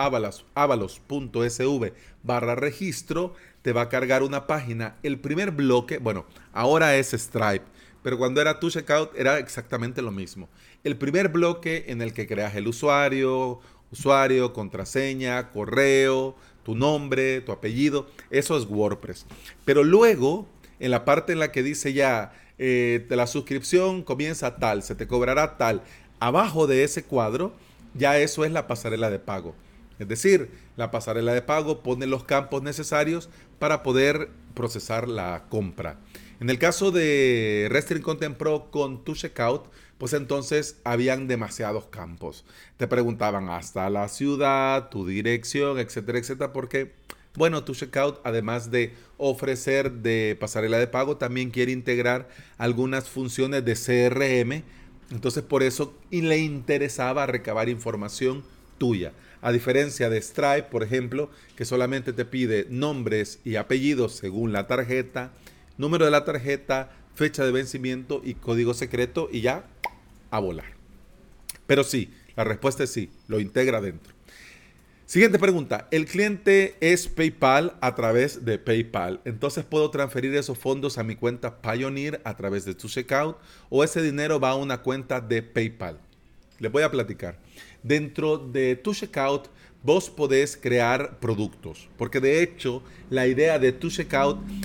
avalos.sv 0.56 1.94
barra 2.24 2.56
registro, 2.56 3.34
te 3.62 3.74
va 3.74 3.82
a 3.82 3.90
cargar 3.90 4.24
una 4.24 4.46
página. 4.46 4.98
El 5.04 5.20
primer 5.20 5.52
bloque, 5.52 5.98
bueno, 5.98 6.26
ahora 6.52 6.96
es 6.96 7.12
Stripe, 7.12 7.66
pero 8.04 8.18
cuando 8.18 8.42
era 8.42 8.60
tu 8.60 8.70
checkout 8.70 9.16
era 9.18 9.40
exactamente 9.40 10.02
lo 10.02 10.12
mismo. 10.12 10.50
El 10.84 10.98
primer 10.98 11.30
bloque 11.30 11.86
en 11.88 12.02
el 12.02 12.14
que 12.14 12.28
creas 12.28 12.56
el 12.56 12.68
usuario, 12.68 13.60
usuario, 13.92 14.54
contraseña, 14.54 15.50
correo, 15.52 16.36
tu 16.64 16.76
nombre, 16.76 17.42
tu 17.42 17.52
apellido, 17.52 18.08
eso 18.30 18.58
es 18.58 18.66
WordPress. 18.66 19.26
Pero 19.66 19.84
luego, 19.84 20.48
en 20.80 20.92
la 20.92 21.06
parte 21.06 21.34
en 21.34 21.40
la 21.40 21.52
que 21.52 21.64
dice 21.64 21.94
ya, 21.94 22.34
eh, 22.58 23.06
la 23.10 23.28
suscripción 23.28 24.04
comienza 24.04 24.58
tal, 24.58 24.84
se 24.84 24.96
te 24.96 25.08
cobrará 25.08 25.58
tal, 25.58 25.84
abajo 26.20 26.68
de 26.68 26.84
ese 26.84 27.04
cuadro, 27.04 27.54
ya 27.94 28.18
eso 28.20 28.46
es 28.46 28.52
la 28.52 28.68
pasarela 28.68 29.10
de 29.10 29.20
pago. 29.20 29.56
Es 30.00 30.08
decir, 30.08 30.50
la 30.76 30.92
pasarela 30.92 31.34
de 31.34 31.42
pago 31.42 31.84
pone 31.84 32.08
los 32.08 32.24
campos 32.24 32.64
necesarios 32.64 33.30
para 33.60 33.84
poder 33.84 34.30
procesar 34.56 35.08
la 35.08 35.46
compra. 35.50 36.00
En 36.40 36.50
el 36.50 36.60
caso 36.60 36.92
de 36.92 37.68
Restring 37.70 38.02
Content 38.02 38.36
Pro 38.38 38.70
con 38.72 39.04
tu 39.04 39.14
checkout, 39.16 39.70
pues 39.98 40.14
entonces 40.14 40.82
habían 40.84 41.28
demasiados 41.28 41.86
campos. 41.86 42.44
Te 42.78 42.88
preguntaban 42.88 43.50
hasta 43.50 43.90
la 43.90 44.10
ciudad, 44.10 44.90
tu 44.90 45.06
dirección, 45.08 45.80
etcétera, 45.80 46.18
etcétera, 46.20 46.52
porque 46.54 46.94
Bueno, 47.36 47.64
tu 47.64 47.74
checkout, 47.74 48.20
además 48.24 48.70
de 48.70 48.94
ofrecer 49.18 49.92
de 49.92 50.38
pasarela 50.40 50.78
de 50.78 50.86
pago, 50.88 51.18
también 51.18 51.50
quiere 51.50 51.72
integrar 51.72 52.30
algunas 52.58 53.10
funciones 53.10 53.66
de 53.66 53.74
CRM. 53.74 54.64
Entonces, 55.14 55.44
por 55.44 55.62
eso 55.62 55.94
y 56.10 56.22
le 56.22 56.40
interesaba 56.40 57.28
recabar 57.28 57.70
información 57.70 58.44
tuya. 58.80 59.14
A 59.42 59.52
diferencia 59.52 60.10
de 60.10 60.22
Stripe, 60.22 60.64
por 60.64 60.84
ejemplo, 60.84 61.30
que 61.56 61.66
solamente 61.66 62.14
te 62.14 62.26
pide 62.26 62.66
nombres 62.70 63.40
y 63.46 63.56
apellidos 63.56 64.16
según 64.16 64.52
la 64.54 64.68
tarjeta, 64.68 65.32
número 65.78 66.06
de 66.06 66.12
la 66.12 66.26
tarjeta, 66.26 66.92
fecha 67.14 67.46
de 67.46 67.52
vencimiento 67.52 68.22
y 68.24 68.34
código 68.34 68.74
secreto 68.74 69.30
y 69.32 69.42
ya 69.42 69.66
a 70.32 70.40
volar. 70.40 70.74
Pero 71.68 71.84
sí, 71.84 72.12
la 72.36 72.44
respuesta 72.44 72.84
es 72.84 72.92
sí, 72.92 73.12
lo 73.28 73.40
integra 73.40 73.82
dentro. 73.82 74.14
Siguiente 75.14 75.38
pregunta. 75.38 75.88
El 75.92 76.08
cliente 76.08 76.76
es 76.80 77.08
PayPal 77.08 77.78
a 77.82 77.94
través 77.94 78.46
de 78.46 78.58
PayPal. 78.58 79.22
Entonces 79.26 79.64
puedo 79.64 79.92
transferir 79.92 80.34
esos 80.34 80.58
fondos 80.58 80.98
a 80.98 81.04
mi 81.04 81.16
cuenta 81.16 81.62
Pioneer 81.62 82.20
a 82.24 82.36
través 82.36 82.66
de 82.66 82.74
tu 82.74 82.88
o 83.70 83.84
ese 83.84 84.02
dinero 84.02 84.40
va 84.40 84.50
a 84.50 84.56
una 84.56 84.82
cuenta 84.82 85.22
de 85.22 85.44
PayPal. 85.44 86.00
Les 86.58 86.72
voy 86.72 86.82
a 86.82 86.90
platicar. 86.90 87.38
Dentro 87.84 88.40
de 88.40 88.76
tu 88.76 88.92
vos 89.84 90.10
podés 90.10 90.58
crear 90.58 91.20
productos. 91.20 91.90
Porque 91.96 92.20
de 92.20 92.42
hecho 92.42 92.82
la 93.12 93.28
idea 93.28 93.60
de 93.60 93.72
tu 93.72 93.90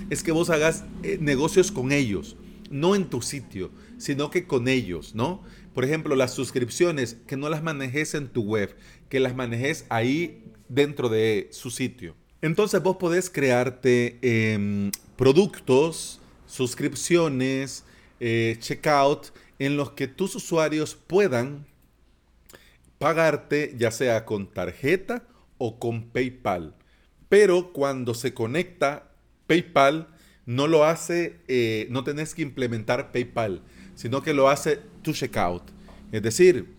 es 0.08 0.22
que 0.22 0.32
vos 0.32 0.48
hagas 0.48 0.82
eh, 1.02 1.18
negocios 1.20 1.70
con 1.70 1.92
ellos. 1.92 2.38
No 2.70 2.94
en 2.94 3.10
tu 3.10 3.20
sitio, 3.20 3.70
sino 3.98 4.30
que 4.30 4.46
con 4.46 4.66
ellos, 4.66 5.14
¿no? 5.14 5.42
Por 5.78 5.84
ejemplo, 5.84 6.16
las 6.16 6.34
suscripciones, 6.34 7.18
que 7.28 7.36
no 7.36 7.48
las 7.48 7.62
manejes 7.62 8.14
en 8.14 8.26
tu 8.26 8.42
web, 8.42 8.74
que 9.08 9.20
las 9.20 9.36
manejes 9.36 9.86
ahí 9.90 10.42
dentro 10.68 11.08
de 11.08 11.46
su 11.52 11.70
sitio. 11.70 12.16
Entonces 12.42 12.82
vos 12.82 12.96
podés 12.96 13.30
crearte 13.30 14.18
em, 14.20 14.90
productos, 15.14 16.20
suscripciones, 16.48 17.84
eh, 18.18 18.56
checkout, 18.58 19.26
en 19.60 19.76
los 19.76 19.92
que 19.92 20.08
tus 20.08 20.34
usuarios 20.34 20.96
puedan 20.96 21.64
pagarte 22.98 23.76
ya 23.78 23.92
sea 23.92 24.24
con 24.24 24.52
tarjeta 24.52 25.28
o 25.58 25.78
con 25.78 26.08
PayPal. 26.10 26.74
Pero 27.28 27.72
cuando 27.72 28.14
se 28.14 28.34
conecta 28.34 29.12
PayPal, 29.46 30.08
no 30.44 30.66
lo 30.66 30.84
hace, 30.84 31.38
eh, 31.46 31.86
no 31.88 32.02
tenés 32.02 32.34
que 32.34 32.42
implementar 32.42 33.12
PayPal, 33.12 33.62
sino 33.98 34.22
que 34.22 34.32
lo 34.32 34.48
hace 34.48 34.78
tu 35.02 35.12
checkout. 35.12 35.64
Es 36.12 36.22
decir, 36.22 36.72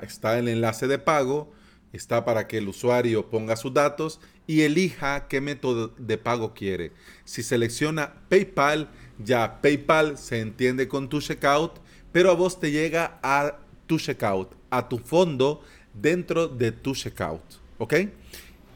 está 0.00 0.38
el 0.38 0.48
enlace 0.48 0.86
de 0.86 0.98
pago, 0.98 1.52
está 1.92 2.24
para 2.24 2.48
que 2.48 2.56
el 2.56 2.68
usuario 2.68 3.28
ponga 3.28 3.54
sus 3.56 3.74
datos 3.74 4.18
y 4.46 4.62
elija 4.62 5.28
qué 5.28 5.42
método 5.42 5.88
de 5.98 6.16
pago 6.16 6.54
quiere. 6.54 6.92
Si 7.26 7.42
selecciona 7.42 8.14
PayPal, 8.30 8.88
ya 9.22 9.60
PayPal 9.60 10.16
se 10.16 10.40
entiende 10.40 10.88
con 10.88 11.10
tu 11.10 11.20
checkout, 11.20 11.72
pero 12.12 12.30
a 12.30 12.34
vos 12.34 12.58
te 12.58 12.70
llega 12.70 13.18
a 13.22 13.58
tu 13.86 13.98
checkout, 13.98 14.54
a 14.70 14.88
tu 14.88 14.96
fondo 14.96 15.62
dentro 15.92 16.48
de 16.48 16.72
tu 16.72 16.94
checkout. 16.94 17.42
¿Ok? 17.76 17.94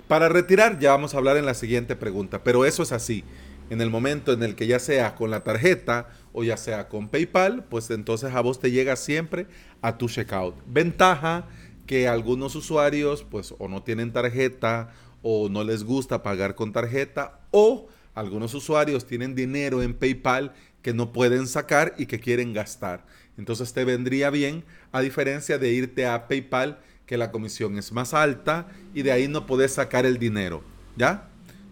Para 0.09 0.29
retirar 0.29 0.79
ya 0.79 0.91
vamos 0.91 1.15
a 1.15 1.17
hablar 1.17 1.39
en 1.39 1.47
la 1.47 1.55
siguiente 1.55 1.97
pregunta, 1.97 2.45
pero 2.45 2.67
eso 2.67 2.83
es 2.83 2.93
así. 2.93 3.25
En 3.71 3.81
el 3.81 3.89
momento 3.89 4.35
en 4.35 4.43
el 4.43 4.57
que 4.57 4.67
ya 4.67 4.79
sea 4.79 5.15
con 5.15 5.31
la 5.31 5.43
tarjeta 5.43 6.11
o 6.33 6.45
ya 6.45 6.57
sea 6.57 6.89
con 6.89 7.09
PayPal, 7.09 7.65
pues 7.65 7.91
entonces 7.91 8.33
a 8.35 8.41
vos 8.41 8.61
te 8.61 8.71
llega 8.71 8.97
siempre 8.97 9.47
a 9.83 9.99
tu 9.99 10.09
checkout. 10.09 10.55
Ventaja 10.67 11.47
que 11.87 12.09
algunos 12.09 12.55
usuarios 12.55 13.25
pues 13.25 13.55
o 13.59 13.69
no 13.69 13.83
tienen 13.83 14.13
tarjeta 14.13 14.93
o 15.23 15.49
no 15.49 15.65
les 15.65 15.85
gusta 15.85 16.23
pagar 16.23 16.55
con 16.55 16.73
tarjeta 16.73 17.41
o 17.51 17.89
algunos 18.15 18.55
usuarios 18.55 19.07
tienen 19.07 19.35
dinero 19.35 19.83
en 19.83 19.95
PayPal 19.95 20.53
que 20.83 20.93
no 20.93 21.13
pueden 21.13 21.47
sacar 21.47 21.95
y 21.99 22.07
que 22.07 22.21
quieren 22.21 22.53
gastar. 22.53 23.07
Entonces 23.37 23.73
te 23.73 23.85
vendría 23.85 24.31
bien, 24.31 24.65
a 24.93 25.01
diferencia 25.01 25.59
de 25.59 25.71
irte 25.71 26.07
a 26.07 26.27
PayPal, 26.27 26.81
que 27.07 27.17
la 27.17 27.31
comisión 27.31 27.79
es 27.79 27.93
más 27.93 28.15
alta 28.15 28.69
y 28.95 29.03
de 29.03 29.13
ahí 29.13 29.29
no 29.29 29.47
puedes 29.47 29.73
sacar 29.73 30.05
el 30.05 30.19
dinero, 30.19 30.63
¿ya? 30.97 31.29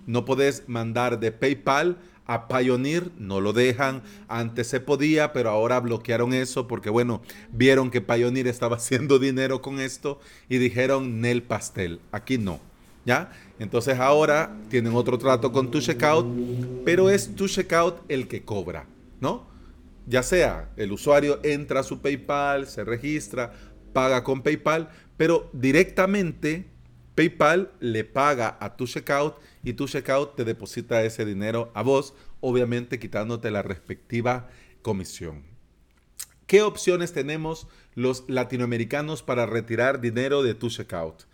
No 0.06 0.24
puedes 0.24 0.68
mandar 0.68 1.20
de 1.20 1.32
PayPal 1.32 1.98
a 2.26 2.48
Pioneer, 2.48 3.10
no 3.18 3.40
lo 3.40 3.52
dejan. 3.52 4.02
Antes 4.28 4.68
se 4.68 4.80
podía, 4.80 5.32
pero 5.32 5.50
ahora 5.50 5.80
bloquearon 5.80 6.32
eso 6.32 6.66
porque, 6.66 6.90
bueno, 6.90 7.22
vieron 7.52 7.90
que 7.90 8.00
Pioneer 8.00 8.46
estaba 8.46 8.76
haciendo 8.76 9.18
dinero 9.18 9.62
con 9.62 9.80
esto 9.80 10.20
y 10.48 10.58
dijeron 10.58 11.20
Nel 11.20 11.42
Pastel. 11.42 12.00
Aquí 12.12 12.38
no, 12.38 12.60
¿ya? 13.04 13.32
Entonces 13.58 13.98
ahora 13.98 14.56
tienen 14.68 14.94
otro 14.94 15.18
trato 15.18 15.52
con 15.52 15.70
tu 15.70 15.80
checkout, 15.80 16.26
pero 16.84 17.10
es 17.10 17.34
tu 17.34 17.48
checkout 17.48 18.00
el 18.08 18.28
que 18.28 18.44
cobra, 18.44 18.86
¿no? 19.20 19.56
ya 20.06 20.22
sea 20.22 20.70
el 20.76 20.92
usuario 20.92 21.40
entra 21.42 21.80
a 21.80 21.82
su 21.82 22.00
PayPal, 22.00 22.66
se 22.66 22.84
registra, 22.84 23.52
paga 23.92 24.22
con 24.22 24.42
PayPal, 24.42 24.88
pero 25.16 25.50
directamente 25.52 26.66
PayPal 27.14 27.72
le 27.80 28.04
paga 28.04 28.56
a 28.60 28.76
tu 28.76 28.86
checkout 28.86 29.36
y 29.66 29.72
tu 29.72 29.88
checkout 29.88 30.36
te 30.36 30.44
deposita 30.44 31.02
ese 31.02 31.24
dinero 31.24 31.72
a 31.74 31.82
vos, 31.82 32.14
obviamente 32.40 33.00
quitándote 33.00 33.50
la 33.50 33.62
respectiva 33.62 34.48
comisión. 34.80 35.42
¿Qué 36.46 36.62
opciones 36.62 37.12
tenemos 37.12 37.66
los 37.96 38.22
latinoamericanos 38.28 39.24
para 39.24 39.44
retirar 39.44 40.00
dinero 40.00 40.44
de 40.44 40.54
tu 40.54 40.70
checkout? 40.70 41.24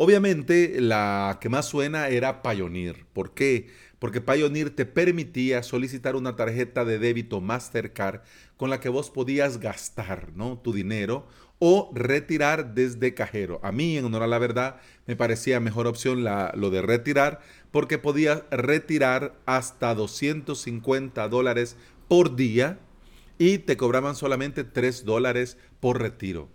Obviamente 0.00 0.80
la 0.80 1.38
que 1.40 1.48
más 1.48 1.66
suena 1.66 2.06
era 2.06 2.40
Pioneer. 2.40 3.04
¿Por 3.12 3.34
qué? 3.34 3.66
porque 3.98 4.20
Pioneer 4.20 4.70
te 4.70 4.86
permitía 4.86 5.62
solicitar 5.62 6.16
una 6.16 6.36
tarjeta 6.36 6.84
de 6.84 6.98
débito 6.98 7.40
Mastercard 7.40 8.20
con 8.56 8.70
la 8.70 8.80
que 8.80 8.88
vos 8.88 9.10
podías 9.10 9.58
gastar 9.58 10.30
¿no? 10.34 10.58
tu 10.58 10.72
dinero 10.72 11.26
o 11.58 11.90
retirar 11.92 12.74
desde 12.74 13.14
cajero. 13.14 13.58
A 13.64 13.72
mí, 13.72 13.96
en 13.96 14.04
honor 14.04 14.22
a 14.22 14.28
la 14.28 14.38
verdad, 14.38 14.76
me 15.06 15.16
parecía 15.16 15.58
mejor 15.58 15.88
opción 15.88 16.22
la, 16.22 16.52
lo 16.54 16.70
de 16.70 16.82
retirar 16.82 17.40
porque 17.72 17.98
podías 17.98 18.44
retirar 18.52 19.34
hasta 19.46 19.94
250 19.94 21.28
dólares 21.28 21.76
por 22.06 22.36
día 22.36 22.78
y 23.36 23.58
te 23.58 23.76
cobraban 23.76 24.14
solamente 24.14 24.62
3 24.62 25.04
dólares 25.04 25.58
por 25.80 26.00
retiro. 26.00 26.48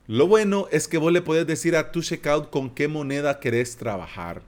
Lo 0.07 0.29
bueno 0.29 0.69
es 0.71 0.87
que 0.87 0.99
vos 0.99 1.13
le 1.13 1.23
puedes 1.23 1.47
decir 1.47 1.75
a 1.75 1.91
tu 1.91 2.01
checkout 2.01 2.51
con 2.51 2.71
qué 2.71 2.87
moneda 2.87 3.41
querés 3.41 3.77
trabajar. 3.77 4.43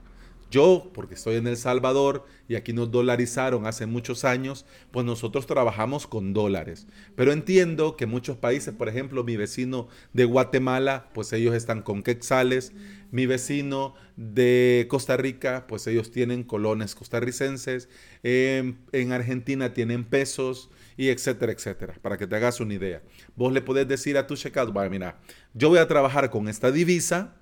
Yo, 0.51 0.89
porque 0.93 1.13
estoy 1.13 1.35
en 1.35 1.47
El 1.47 1.57
Salvador 1.57 2.25
y 2.47 2.55
aquí 2.55 2.73
nos 2.73 2.89
dolarizaron 2.89 3.67
hace 3.67 3.85
muchos 3.85 4.25
años, 4.25 4.65
pues 4.91 5.05
nosotros 5.05 5.45
trabajamos 5.45 6.07
con 6.07 6.33
dólares. 6.33 6.87
Pero 7.15 7.31
entiendo 7.31 7.95
que 7.95 8.07
muchos 8.07 8.37
países, 8.37 8.73
por 8.73 8.89
ejemplo, 8.89 9.23
mi 9.23 9.37
vecino 9.37 9.87
de 10.13 10.25
Guatemala, 10.25 11.09
pues 11.13 11.31
ellos 11.33 11.53
están 11.53 11.83
con 11.83 12.01
quetzales. 12.01 12.73
Mi 13.11 13.25
vecino 13.25 13.95
de 14.15 14.87
Costa 14.89 15.17
Rica, 15.17 15.65
pues 15.67 15.85
ellos 15.87 16.11
tienen 16.11 16.43
colones 16.43 16.95
costarricenses. 16.95 17.89
en 18.23 19.11
Argentina 19.11 19.73
tienen 19.73 20.03
pesos 20.03 20.69
y 20.99 21.09
etcétera, 21.09 21.53
etcétera, 21.53 21.95
para 22.01 22.17
que 22.17 22.27
te 22.27 22.35
hagas 22.35 22.59
una 22.59 22.73
idea. 22.73 23.01
Vos 23.35 23.53
le 23.53 23.61
podés 23.61 23.87
decir 23.87 24.17
a 24.17 24.27
tu 24.27 24.35
checkout, 24.35 24.73
vaya, 24.73 24.89
mira, 24.89 25.19
yo 25.53 25.69
voy 25.69 25.79
a 25.79 25.87
trabajar 25.87 26.29
con 26.29 26.49
esta 26.49 26.71
divisa 26.71 27.38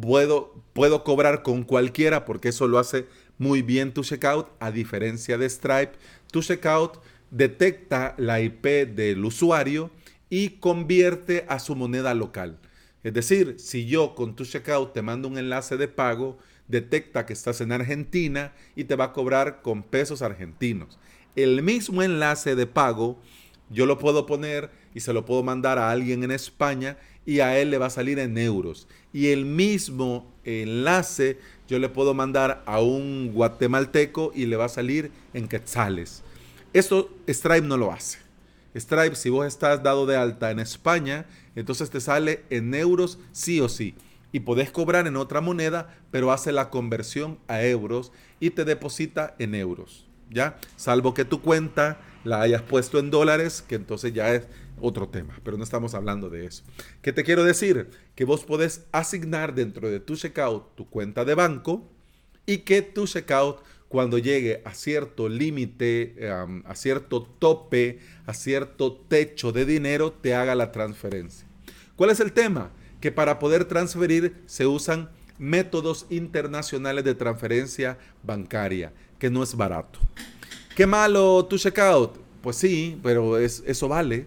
Puedo, 0.00 0.62
puedo 0.72 1.04
cobrar 1.04 1.42
con 1.42 1.64
cualquiera 1.64 2.24
porque 2.24 2.48
eso 2.48 2.66
lo 2.66 2.78
hace 2.78 3.06
muy 3.38 3.62
bien 3.62 3.92
tu 3.92 4.02
checkout, 4.02 4.48
a 4.60 4.70
diferencia 4.70 5.38
de 5.38 5.48
Stripe. 5.48 5.92
Tu 6.30 6.42
checkout 6.42 6.98
detecta 7.30 8.14
la 8.18 8.40
IP 8.40 8.64
del 8.94 9.24
usuario 9.24 9.90
y 10.30 10.50
convierte 10.60 11.44
a 11.48 11.58
su 11.58 11.74
moneda 11.76 12.14
local. 12.14 12.58
Es 13.02 13.12
decir, 13.14 13.56
si 13.58 13.86
yo 13.86 14.14
con 14.14 14.36
tu 14.36 14.44
checkout 14.44 14.92
te 14.92 15.02
mando 15.02 15.28
un 15.28 15.36
enlace 15.36 15.76
de 15.76 15.88
pago, 15.88 16.38
detecta 16.68 17.26
que 17.26 17.32
estás 17.32 17.60
en 17.60 17.72
Argentina 17.72 18.54
y 18.76 18.84
te 18.84 18.96
va 18.96 19.06
a 19.06 19.12
cobrar 19.12 19.60
con 19.60 19.82
pesos 19.82 20.22
argentinos. 20.22 20.98
El 21.34 21.62
mismo 21.62 22.02
enlace 22.02 22.54
de 22.54 22.66
pago 22.66 23.20
yo 23.70 23.86
lo 23.86 23.98
puedo 23.98 24.26
poner 24.26 24.70
y 24.94 25.00
se 25.00 25.12
lo 25.12 25.24
puedo 25.24 25.42
mandar 25.42 25.78
a 25.78 25.90
alguien 25.90 26.22
en 26.22 26.30
España 26.30 26.98
y 27.24 27.40
a 27.40 27.58
él 27.58 27.70
le 27.70 27.78
va 27.78 27.86
a 27.86 27.90
salir 27.90 28.18
en 28.18 28.36
euros. 28.38 28.88
Y 29.12 29.28
el 29.28 29.44
mismo 29.44 30.30
enlace 30.44 31.38
yo 31.68 31.78
le 31.78 31.88
puedo 31.88 32.14
mandar 32.14 32.62
a 32.66 32.80
un 32.80 33.32
guatemalteco 33.32 34.32
y 34.34 34.46
le 34.46 34.56
va 34.56 34.66
a 34.66 34.68
salir 34.68 35.10
en 35.32 35.48
quetzales. 35.48 36.22
Esto 36.72 37.10
Stripe 37.28 37.66
no 37.66 37.76
lo 37.76 37.92
hace. 37.92 38.18
Stripe, 38.74 39.16
si 39.16 39.30
vos 39.30 39.46
estás 39.46 39.82
dado 39.82 40.06
de 40.06 40.16
alta 40.16 40.50
en 40.50 40.58
España, 40.58 41.26
entonces 41.54 41.90
te 41.90 42.00
sale 42.00 42.44
en 42.50 42.74
euros 42.74 43.18
sí 43.32 43.60
o 43.60 43.68
sí. 43.68 43.94
Y 44.32 44.40
podés 44.40 44.70
cobrar 44.70 45.06
en 45.06 45.16
otra 45.16 45.42
moneda, 45.42 45.94
pero 46.10 46.32
hace 46.32 46.52
la 46.52 46.70
conversión 46.70 47.38
a 47.48 47.62
euros 47.62 48.12
y 48.40 48.50
te 48.50 48.64
deposita 48.64 49.34
en 49.38 49.54
euros. 49.54 50.06
¿Ya? 50.30 50.56
Salvo 50.76 51.12
que 51.12 51.26
tu 51.26 51.42
cuenta 51.42 52.00
la 52.24 52.40
hayas 52.40 52.62
puesto 52.62 52.98
en 52.98 53.10
dólares, 53.10 53.62
que 53.66 53.74
entonces 53.74 54.14
ya 54.14 54.34
es 54.34 54.46
otro 54.82 55.08
tema, 55.08 55.40
pero 55.42 55.56
no 55.56 55.64
estamos 55.64 55.94
hablando 55.94 56.28
de 56.28 56.44
eso. 56.46 56.64
¿Qué 57.00 57.12
te 57.12 57.24
quiero 57.24 57.44
decir? 57.44 57.88
Que 58.14 58.24
vos 58.24 58.44
podés 58.44 58.86
asignar 58.92 59.54
dentro 59.54 59.88
de 59.88 60.00
tu 60.00 60.16
checkout 60.16 60.74
tu 60.74 60.90
cuenta 60.90 61.24
de 61.24 61.34
banco 61.34 61.88
y 62.44 62.58
que 62.58 62.82
tu 62.82 63.06
checkout 63.06 63.62
cuando 63.88 64.18
llegue 64.18 64.62
a 64.64 64.74
cierto 64.74 65.28
límite, 65.28 66.16
a 66.64 66.74
cierto 66.74 67.22
tope, 67.22 68.00
a 68.24 68.32
cierto 68.32 68.94
techo 68.94 69.52
de 69.52 69.66
dinero, 69.66 70.12
te 70.12 70.34
haga 70.34 70.54
la 70.54 70.72
transferencia. 70.72 71.46
¿Cuál 71.94 72.08
es 72.10 72.20
el 72.20 72.32
tema? 72.32 72.70
Que 73.00 73.12
para 73.12 73.38
poder 73.38 73.66
transferir 73.66 74.42
se 74.46 74.66
usan 74.66 75.10
métodos 75.38 76.06
internacionales 76.08 77.04
de 77.04 77.14
transferencia 77.14 77.98
bancaria, 78.22 78.94
que 79.18 79.28
no 79.28 79.42
es 79.42 79.54
barato. 79.54 79.98
¿Qué 80.74 80.86
malo 80.86 81.44
tu 81.44 81.58
checkout? 81.58 82.16
Pues 82.40 82.56
sí, 82.56 82.98
pero 83.02 83.36
es, 83.36 83.62
eso 83.66 83.88
vale. 83.88 84.26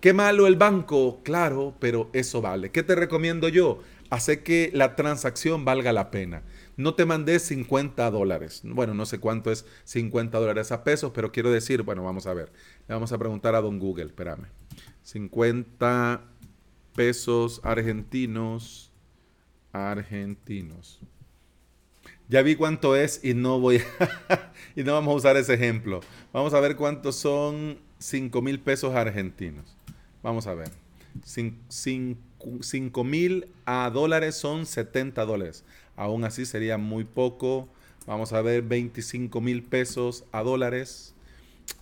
¿Qué 0.00 0.12
malo 0.12 0.46
el 0.46 0.54
banco? 0.54 1.20
Claro, 1.24 1.74
pero 1.80 2.08
eso 2.12 2.40
vale. 2.40 2.70
¿Qué 2.70 2.84
te 2.84 2.94
recomiendo 2.94 3.48
yo? 3.48 3.80
Hace 4.10 4.44
que 4.44 4.70
la 4.72 4.94
transacción 4.94 5.64
valga 5.64 5.92
la 5.92 6.12
pena. 6.12 6.42
No 6.76 6.94
te 6.94 7.04
mandé 7.04 7.40
50 7.40 8.08
dólares. 8.12 8.62
Bueno, 8.64 8.94
no 8.94 9.06
sé 9.06 9.18
cuánto 9.18 9.50
es 9.50 9.66
50 9.84 10.38
dólares 10.38 10.70
a 10.70 10.84
pesos, 10.84 11.10
pero 11.12 11.32
quiero 11.32 11.50
decir, 11.50 11.82
bueno, 11.82 12.04
vamos 12.04 12.28
a 12.28 12.34
ver. 12.34 12.52
Le 12.86 12.94
vamos 12.94 13.10
a 13.12 13.18
preguntar 13.18 13.56
a 13.56 13.60
don 13.60 13.80
Google, 13.80 14.06
espérame. 14.06 14.46
50 15.02 16.22
pesos 16.94 17.60
argentinos. 17.64 18.92
Argentinos. 19.72 21.00
Ya 22.28 22.42
vi 22.42 22.54
cuánto 22.54 22.94
es 22.94 23.24
y 23.24 23.34
no 23.34 23.58
voy 23.58 23.82
y 24.76 24.84
no 24.84 24.92
vamos 24.92 25.12
a 25.12 25.16
usar 25.16 25.36
ese 25.36 25.54
ejemplo. 25.54 26.00
Vamos 26.32 26.54
a 26.54 26.60
ver 26.60 26.76
cuántos 26.76 27.16
son 27.16 27.78
5 27.98 28.42
mil 28.42 28.60
pesos 28.60 28.94
argentinos. 28.94 29.77
Vamos 30.22 30.46
a 30.46 30.54
ver. 30.54 30.70
5 31.24 33.04
mil 33.04 33.48
a 33.64 33.90
dólares 33.90 34.34
son 34.36 34.66
70 34.66 35.24
dólares. 35.24 35.64
Aún 35.96 36.24
así 36.24 36.46
sería 36.46 36.78
muy 36.78 37.04
poco. 37.04 37.68
Vamos 38.06 38.32
a 38.32 38.42
ver 38.42 38.62
25 38.62 39.40
mil 39.40 39.62
pesos 39.62 40.24
a 40.32 40.42
dólares. 40.42 41.14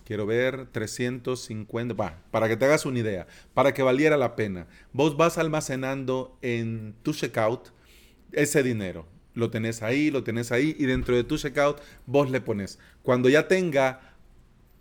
Quiero 0.05 0.25
ver 0.25 0.67
350. 0.71 1.93
Va, 1.93 2.19
para 2.31 2.47
que 2.47 2.57
te 2.57 2.65
hagas 2.65 2.85
una 2.85 2.99
idea, 2.99 3.27
para 3.53 3.73
que 3.73 3.83
valiera 3.83 4.17
la 4.17 4.35
pena. 4.35 4.67
Vos 4.93 5.15
vas 5.17 5.37
almacenando 5.37 6.37
en 6.41 6.95
tu 7.03 7.13
checkout 7.13 7.69
ese 8.31 8.63
dinero 8.63 9.05
lo 9.37 9.51
tenés 9.51 9.83
ahí, 9.83 10.09
lo 10.09 10.23
tenés 10.23 10.51
ahí 10.51 10.75
y 10.79 10.85
dentro 10.85 11.15
de 11.15 11.23
tu 11.23 11.37
checkout 11.37 11.79
vos 12.07 12.31
le 12.31 12.41
pones. 12.41 12.79
Cuando 13.03 13.29
ya 13.29 13.47
tenga 13.47 14.15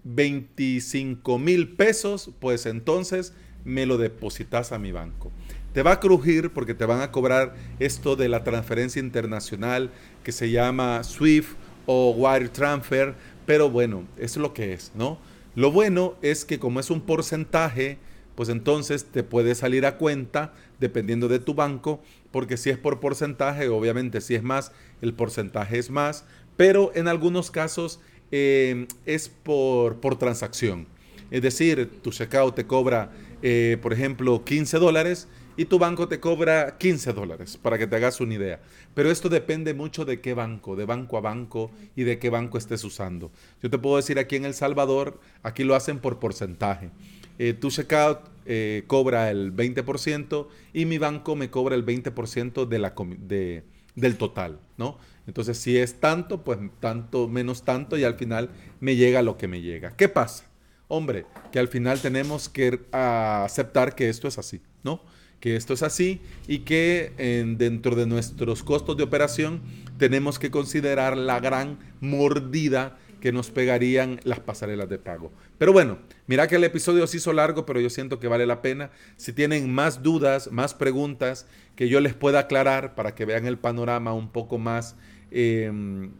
25 0.04 1.38
mil 1.38 1.76
pesos, 1.76 2.30
pues 2.40 2.64
entonces 2.64 3.34
me 3.66 3.84
lo 3.84 3.98
depositas 3.98 4.72
a 4.72 4.78
mi 4.78 4.92
banco. 4.92 5.30
Te 5.74 5.82
va 5.82 5.92
a 5.92 6.00
crujir 6.00 6.50
porque 6.50 6.72
te 6.72 6.86
van 6.86 7.02
a 7.02 7.12
cobrar 7.12 7.54
esto 7.78 8.16
de 8.16 8.30
la 8.30 8.44
transferencia 8.44 9.00
internacional 9.00 9.90
que 10.24 10.32
se 10.32 10.50
llama 10.50 11.04
SWIFT 11.04 11.54
o 11.84 12.12
Wire 12.12 12.48
Transfer, 12.48 13.14
pero 13.44 13.68
bueno, 13.68 14.04
es 14.16 14.38
lo 14.38 14.54
que 14.54 14.72
es, 14.72 14.92
¿no? 14.94 15.18
Lo 15.54 15.70
bueno 15.70 16.14
es 16.22 16.44
que 16.44 16.58
como 16.58 16.80
es 16.80 16.90
un 16.90 17.02
porcentaje, 17.02 17.98
pues 18.34 18.48
entonces 18.48 19.04
te 19.04 19.22
puede 19.22 19.54
salir 19.54 19.84
a 19.84 19.96
cuenta 19.96 20.54
dependiendo 20.80 21.28
de 21.28 21.38
tu 21.38 21.54
banco 21.54 22.00
porque 22.30 22.56
si 22.56 22.70
es 22.70 22.78
por 22.78 23.00
porcentaje, 23.00 23.68
obviamente 23.68 24.20
si 24.20 24.34
es 24.34 24.42
más, 24.42 24.72
el 25.00 25.14
porcentaje 25.14 25.78
es 25.78 25.90
más, 25.90 26.24
pero 26.56 26.92
en 26.94 27.08
algunos 27.08 27.50
casos 27.50 28.00
eh, 28.30 28.86
es 29.06 29.28
por, 29.28 30.00
por, 30.00 30.18
transacción. 30.18 30.86
Es 31.30 31.42
decir, 31.42 32.00
tu 32.02 32.10
checkout 32.10 32.54
te 32.54 32.66
cobra, 32.66 33.10
eh, 33.42 33.78
por 33.82 33.92
ejemplo, 33.92 34.44
15 34.44 34.78
dólares 34.78 35.28
y 35.56 35.64
tu 35.64 35.78
banco 35.78 36.06
te 36.06 36.20
cobra 36.20 36.76
15 36.78 37.12
dólares, 37.12 37.56
para 37.56 37.78
que 37.78 37.86
te 37.86 37.96
hagas 37.96 38.20
una 38.20 38.34
idea. 38.34 38.60
Pero 38.94 39.10
esto 39.10 39.28
depende 39.28 39.74
mucho 39.74 40.04
de 40.04 40.20
qué 40.20 40.34
banco, 40.34 40.76
de 40.76 40.84
banco 40.84 41.16
a 41.16 41.20
banco 41.20 41.70
y 41.94 42.04
de 42.04 42.18
qué 42.18 42.30
banco 42.30 42.58
estés 42.58 42.84
usando. 42.84 43.30
Yo 43.62 43.70
te 43.70 43.78
puedo 43.78 43.96
decir 43.96 44.18
aquí 44.18 44.36
en 44.36 44.44
El 44.44 44.54
Salvador, 44.54 45.18
aquí 45.42 45.64
lo 45.64 45.74
hacen 45.74 45.98
por 45.98 46.18
porcentaje. 46.18 46.90
Eh, 47.38 47.54
tu 47.54 47.70
checkout 47.70 48.20
eh, 48.46 48.84
cobra 48.86 49.30
el 49.30 49.54
20% 49.54 50.46
y 50.72 50.84
mi 50.84 50.98
banco 50.98 51.36
me 51.36 51.50
cobra 51.50 51.74
el 51.74 51.84
20% 51.84 52.66
de 52.66 52.78
la, 52.78 52.94
de, 53.18 53.64
del 53.94 54.16
total, 54.16 54.60
¿no? 54.76 54.98
Entonces, 55.26 55.58
si 55.58 55.76
es 55.76 55.98
tanto, 56.00 56.44
pues 56.44 56.58
tanto 56.80 57.28
menos 57.28 57.64
tanto 57.64 57.98
y 57.98 58.04
al 58.04 58.14
final 58.14 58.50
me 58.78 58.94
llega 58.94 59.22
lo 59.22 59.36
que 59.36 59.48
me 59.48 59.60
llega. 59.60 59.96
¿Qué 59.96 60.08
pasa? 60.08 60.44
Hombre, 60.88 61.26
que 61.50 61.58
al 61.58 61.68
final 61.68 62.00
tenemos 62.00 62.48
que 62.48 62.80
aceptar 62.92 63.94
que 63.94 64.08
esto 64.08 64.28
es 64.28 64.38
así, 64.38 64.60
¿no? 64.84 65.00
Que 65.40 65.56
esto 65.56 65.74
es 65.74 65.82
así 65.82 66.20
y 66.46 66.60
que 66.60 67.12
dentro 67.58 67.94
de 67.96 68.06
nuestros 68.06 68.62
costos 68.62 68.96
de 68.96 69.02
operación 69.02 69.60
tenemos 69.98 70.38
que 70.38 70.50
considerar 70.50 71.16
la 71.16 71.40
gran 71.40 71.78
mordida 72.00 72.96
que 73.20 73.32
nos 73.32 73.50
pegarían 73.50 74.20
las 74.24 74.40
pasarelas 74.40 74.88
de 74.88 74.98
pago. 74.98 75.32
Pero 75.58 75.72
bueno, 75.72 75.98
mira 76.26 76.46
que 76.46 76.56
el 76.56 76.64
episodio 76.64 77.06
se 77.06 77.16
hizo 77.16 77.32
largo, 77.32 77.66
pero 77.66 77.80
yo 77.80 77.90
siento 77.90 78.20
que 78.20 78.28
vale 78.28 78.46
la 78.46 78.62
pena. 78.62 78.90
Si 79.16 79.32
tienen 79.32 79.72
más 79.72 80.02
dudas, 80.02 80.52
más 80.52 80.74
preguntas 80.74 81.46
que 81.74 81.88
yo 81.88 82.00
les 82.00 82.14
pueda 82.14 82.40
aclarar 82.40 82.94
para 82.94 83.14
que 83.14 83.24
vean 83.24 83.46
el 83.46 83.58
panorama 83.58 84.12
un 84.12 84.30
poco 84.30 84.58
más 84.58 84.96
em, 85.30 86.12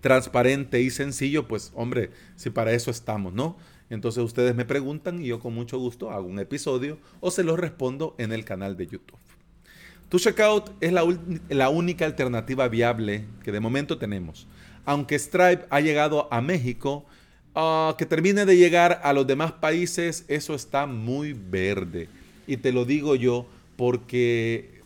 transparente 0.00 0.80
y 0.80 0.90
sencillo, 0.90 1.48
pues 1.48 1.72
hombre, 1.74 2.10
si 2.36 2.50
para 2.50 2.72
eso 2.72 2.90
estamos, 2.90 3.32
¿no? 3.32 3.56
Entonces 3.90 4.22
ustedes 4.22 4.54
me 4.54 4.64
preguntan 4.64 5.20
y 5.22 5.28
yo 5.28 5.40
con 5.40 5.54
mucho 5.54 5.78
gusto 5.78 6.10
hago 6.10 6.26
un 6.26 6.38
episodio 6.38 6.98
o 7.20 7.30
se 7.30 7.44
los 7.44 7.58
respondo 7.58 8.14
en 8.18 8.32
el 8.32 8.44
canal 8.44 8.76
de 8.76 8.86
YouTube. 8.86 9.18
Tu 10.08 10.18
Checkout 10.18 10.70
es 10.80 10.92
la, 10.92 11.04
la 11.48 11.68
única 11.68 12.04
alternativa 12.04 12.68
viable 12.68 13.24
que 13.42 13.52
de 13.52 13.60
momento 13.60 13.98
tenemos 13.98 14.46
aunque 14.88 15.18
Stripe 15.18 15.66
ha 15.68 15.80
llegado 15.80 16.28
a 16.30 16.40
México, 16.40 17.04
ah, 17.54 17.94
que 17.98 18.06
termine 18.06 18.46
de 18.46 18.56
llegar 18.56 19.02
a 19.04 19.12
los 19.12 19.26
demás 19.26 19.52
países, 19.52 20.24
eso 20.28 20.54
está 20.54 20.86
muy 20.86 21.34
verde. 21.34 22.08
Y 22.46 22.56
te 22.56 22.72
lo 22.72 22.86
digo 22.86 23.14
yo 23.14 23.46
porque 23.76 24.80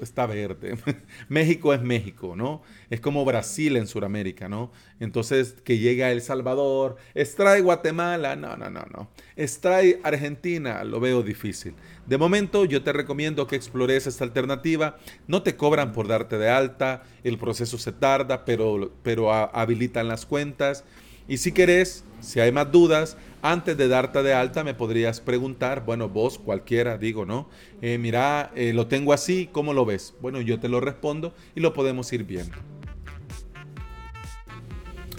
está 0.00 0.26
verde. 0.26 0.76
México 1.28 1.72
es 1.74 1.82
México, 1.82 2.34
¿no? 2.36 2.62
Es 2.90 3.00
como 3.00 3.24
Brasil 3.24 3.76
en 3.76 3.86
Sudamérica, 3.86 4.48
¿no? 4.48 4.72
Entonces, 5.00 5.56
que 5.64 5.78
llega 5.78 6.10
El 6.10 6.22
Salvador, 6.22 6.96
extrae 7.14 7.60
Guatemala, 7.60 8.36
no, 8.36 8.56
no, 8.56 8.70
no, 8.70 8.84
no. 8.92 9.10
Extrae 9.36 10.00
Argentina, 10.02 10.84
lo 10.84 11.00
veo 11.00 11.22
difícil. 11.22 11.74
De 12.06 12.18
momento, 12.18 12.64
yo 12.64 12.82
te 12.82 12.92
recomiendo 12.92 13.46
que 13.46 13.56
explores 13.56 14.06
esta 14.06 14.24
alternativa. 14.24 14.98
No 15.26 15.42
te 15.42 15.56
cobran 15.56 15.92
por 15.92 16.08
darte 16.08 16.38
de 16.38 16.48
alta, 16.48 17.02
el 17.24 17.38
proceso 17.38 17.78
se 17.78 17.92
tarda, 17.92 18.44
pero, 18.44 18.92
pero 19.02 19.32
habilitan 19.32 20.08
las 20.08 20.26
cuentas. 20.26 20.84
Y 21.28 21.38
si 21.38 21.52
querés, 21.52 22.04
si 22.20 22.40
hay 22.40 22.52
más 22.52 22.70
dudas, 22.70 23.16
antes 23.42 23.76
de 23.76 23.88
darte 23.88 24.22
de 24.22 24.34
alta 24.34 24.64
me 24.64 24.74
podrías 24.74 25.20
preguntar, 25.20 25.84
bueno, 25.84 26.08
vos 26.08 26.38
cualquiera, 26.38 26.98
digo, 26.98 27.24
¿no? 27.24 27.48
Eh, 27.82 27.98
mira, 27.98 28.50
eh, 28.54 28.72
lo 28.72 28.86
tengo 28.86 29.12
así, 29.12 29.48
¿cómo 29.52 29.72
lo 29.72 29.84
ves? 29.84 30.14
Bueno, 30.20 30.40
yo 30.40 30.58
te 30.58 30.68
lo 30.68 30.80
respondo 30.80 31.34
y 31.54 31.60
lo 31.60 31.72
podemos 31.72 32.12
ir 32.12 32.24
viendo. 32.24 32.56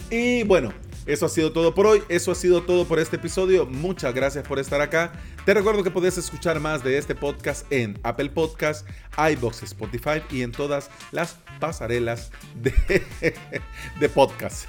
Y 0.10 0.44
bueno, 0.44 0.74
eso 1.06 1.26
ha 1.26 1.30
sido 1.30 1.52
todo 1.52 1.74
por 1.74 1.86
hoy, 1.86 2.04
eso 2.10 2.32
ha 2.32 2.36
sido 2.36 2.64
todo 2.64 2.86
por 2.86 3.00
este 3.00 3.18
episodio. 3.18 3.66
Muchas 3.66 4.14
gracias 4.14 4.48
por 4.48 4.60
estar 4.60 4.82
acá. 4.82 5.14
Te 5.46 5.54
recuerdo 5.54 5.84
que 5.84 5.92
puedes 5.92 6.18
escuchar 6.18 6.60
más 6.60 6.84
de 6.84 6.98
este 6.98 7.16
podcast 7.16 7.70
en 7.72 7.98
Apple 8.04 8.30
Podcast, 8.30 8.88
iBox, 9.18 9.64
Spotify 9.64 10.22
y 10.32 10.42
en 10.42 10.52
todas 10.52 10.90
las 11.12 11.38
pasarelas 11.60 12.32
de, 12.62 13.04
de 14.00 14.10
podcast 14.10 14.68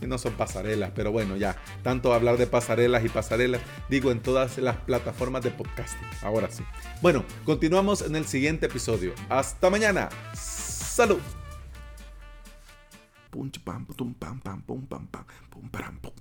y 0.00 0.06
no 0.06 0.18
son 0.18 0.34
pasarelas, 0.34 0.92
pero 0.94 1.12
bueno, 1.12 1.36
ya, 1.36 1.56
tanto 1.82 2.12
hablar 2.12 2.36
de 2.36 2.46
pasarelas 2.46 3.04
y 3.04 3.08
pasarelas, 3.08 3.60
digo 3.88 4.10
en 4.10 4.20
todas 4.20 4.58
las 4.58 4.76
plataformas 4.76 5.42
de 5.42 5.50
podcasting, 5.50 6.08
ahora 6.22 6.50
sí. 6.50 6.62
Bueno, 7.02 7.24
continuamos 7.44 8.02
en 8.02 8.16
el 8.16 8.26
siguiente 8.26 8.66
episodio. 8.66 9.14
Hasta 9.28 9.70
mañana. 9.70 10.08
Salud. 10.34 11.20
pum 13.30 13.50
pam 13.64 13.84
pum 13.84 14.14
pam 14.14 14.38
pam 14.40 14.62
pum 14.62 14.86
pam 14.86 15.06
pam 15.08 15.26
pum 15.50 15.68
pam 15.68 15.98
pum 15.98 16.12